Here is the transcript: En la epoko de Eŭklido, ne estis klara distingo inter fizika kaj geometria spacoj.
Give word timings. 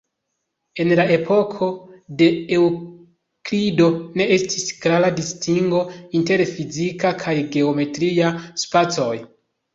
En 0.83 0.87
la 0.99 1.03
epoko 1.17 1.67
de 2.21 2.29
Eŭklido, 2.57 3.91
ne 4.21 4.27
estis 4.39 4.65
klara 4.87 5.13
distingo 5.21 5.83
inter 6.23 6.45
fizika 6.55 7.15
kaj 7.27 7.37
geometria 7.59 8.35
spacoj. 8.65 9.15